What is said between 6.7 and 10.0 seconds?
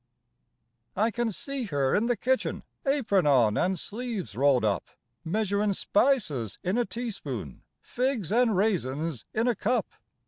a teaspoon, Figs and raisins in a cup.